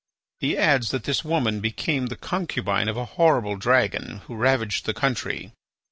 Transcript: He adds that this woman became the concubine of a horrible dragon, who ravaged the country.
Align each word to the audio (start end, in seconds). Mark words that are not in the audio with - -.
He 0.39 0.57
adds 0.57 0.89
that 0.89 1.03
this 1.03 1.23
woman 1.23 1.59
became 1.59 2.07
the 2.07 2.15
concubine 2.15 2.87
of 2.89 2.97
a 2.97 3.05
horrible 3.05 3.55
dragon, 3.55 4.23
who 4.25 4.33
ravaged 4.33 4.87
the 4.87 4.95
country. 4.95 5.51